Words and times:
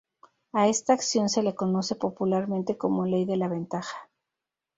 A 0.51 0.67
esta 0.67 0.93
acción 0.93 1.29
se 1.29 1.43
le 1.43 1.53
conoce 1.53 1.93
popularmente 1.93 2.75
como 2.75 3.05
"ley 3.05 3.25
de 3.25 3.37
la 3.37 3.47
ventaja". 3.47 4.09